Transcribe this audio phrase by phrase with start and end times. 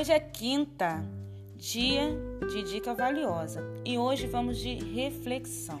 [0.00, 1.04] Hoje é quinta,
[1.58, 2.08] dia
[2.50, 5.78] de dica valiosa e hoje vamos de reflexão.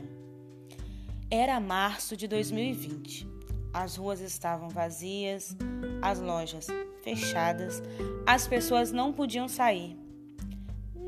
[1.30, 3.26] Era março de 2020.
[3.72, 5.56] As ruas estavam vazias,
[6.02, 6.66] as lojas
[7.02, 7.82] fechadas,
[8.26, 9.96] as pessoas não podiam sair.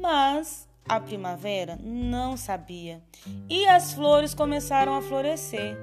[0.00, 3.02] Mas a primavera não sabia
[3.46, 5.76] e as flores começaram a florescer.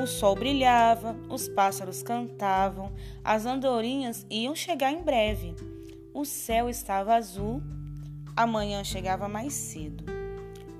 [0.00, 2.92] O sol brilhava, os pássaros cantavam,
[3.24, 5.56] as andorinhas iam chegar em breve.
[6.14, 7.62] O céu estava azul,
[8.34, 10.04] a manhã chegava mais cedo.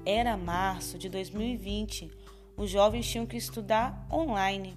[0.04, 2.10] Era março de 2020.
[2.56, 4.76] Os jovens tinham que estudar online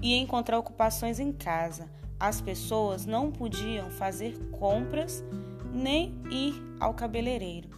[0.00, 1.90] e encontrar ocupações em casa.
[2.18, 5.22] As pessoas não podiam fazer compras
[5.72, 7.70] nem ir ao cabeleireiro.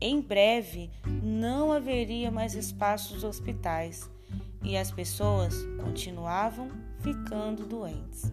[0.00, 0.90] Em breve
[1.22, 4.10] não haveria mais espaços hospitais
[4.62, 6.70] e as pessoas continuavam
[7.00, 8.32] ficando doentes.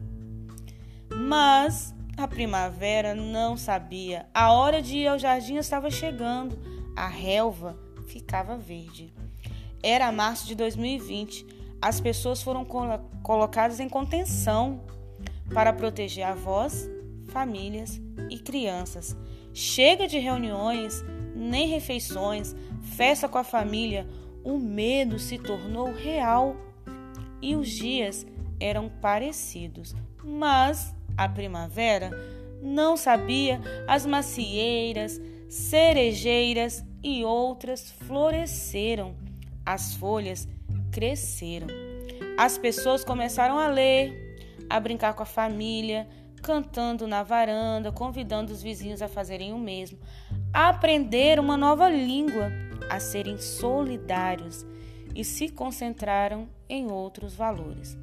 [1.10, 4.26] Mas a primavera não sabia.
[4.34, 6.60] A hora de ir ao jardim estava chegando.
[6.96, 9.14] A relva ficava verde.
[9.82, 11.46] Era março de 2020.
[11.82, 12.66] As pessoas foram
[13.24, 14.82] colocadas em contenção
[15.54, 16.90] para proteger avós,
[17.30, 19.16] famílias e crianças.
[19.54, 21.02] Chega de reuniões,
[21.34, 22.54] nem refeições,
[22.98, 24.06] festa com a família.
[24.44, 26.56] O medo se tornou real
[27.42, 28.28] e os dias
[28.60, 32.12] eram parecidos, mas a primavera,
[32.62, 39.16] não sabia as macieiras, cerejeiras e outras floresceram.
[39.66, 40.48] As folhas
[40.94, 41.68] cresceram.
[42.38, 44.38] As pessoas começaram a ler,
[44.70, 46.08] a brincar com a família,
[46.42, 50.00] cantando na varanda, convidando os vizinhos a fazerem o mesmo,
[50.54, 52.50] a aprender uma nova língua,
[52.90, 54.66] a serem solidários
[55.14, 57.98] e se concentraram em outros valores.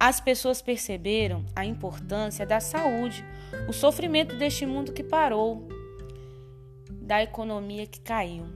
[0.00, 3.24] As pessoas perceberam a importância da saúde,
[3.68, 5.66] o sofrimento deste mundo que parou,
[6.90, 8.46] da economia que caiu.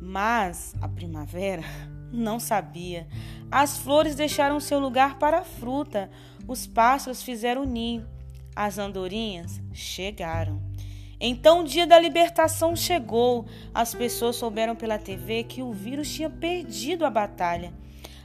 [0.00, 1.62] Mas a primavera
[2.10, 3.06] não sabia.
[3.50, 6.10] As flores deixaram seu lugar para a fruta,
[6.48, 8.08] os pássaros fizeram ninho,
[8.56, 10.60] as andorinhas chegaram.
[11.20, 13.46] Então o dia da libertação chegou.
[13.72, 17.72] As pessoas souberam pela TV que o vírus tinha perdido a batalha.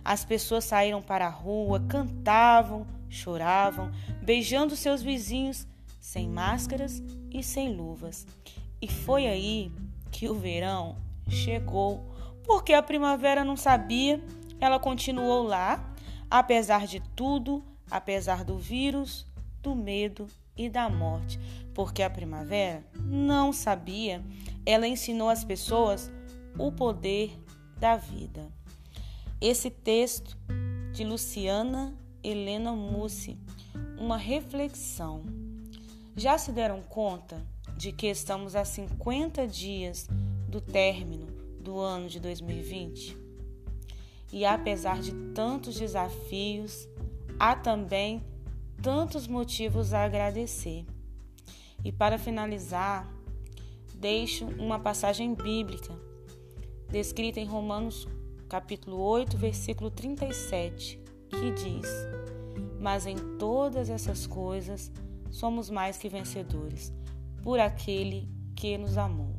[0.07, 3.91] As pessoas saíram para a rua, cantavam, choravam,
[4.23, 5.67] beijando seus vizinhos,
[5.99, 8.25] sem máscaras e sem luvas.
[8.81, 9.69] E foi aí
[10.09, 10.95] que o verão
[11.27, 14.23] chegou, porque a primavera não sabia,
[14.61, 15.93] ela continuou lá,
[16.31, 19.27] apesar de tudo, apesar do vírus,
[19.61, 21.37] do medo e da morte,
[21.73, 24.23] porque a primavera não sabia,
[24.65, 26.09] ela ensinou às pessoas
[26.57, 27.37] o poder
[27.77, 28.55] da vida.
[29.39, 30.35] Esse texto
[30.93, 33.37] de Luciana Helena Mussi,
[33.95, 35.23] uma reflexão.
[36.15, 37.45] Já se deram conta
[37.77, 40.07] de que estamos a 50 dias
[40.49, 41.27] do término
[41.61, 43.15] do ano de 2020?
[44.33, 46.89] E apesar de tantos desafios,
[47.39, 48.23] há também
[48.81, 50.83] tantos motivos a agradecer.
[51.85, 53.07] E para finalizar,
[53.93, 56.07] deixo uma passagem bíblica
[56.89, 58.07] descrita em Romanos
[58.47, 60.99] capítulo 8, versículo 37,
[61.29, 61.87] que diz:
[62.79, 64.91] Mas em todas essas coisas
[65.29, 66.93] somos mais que vencedores,
[67.43, 69.35] por aquele que nos amou.